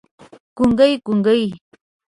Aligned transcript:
ګونګي، 0.57 0.93
ګونګي 1.05 1.43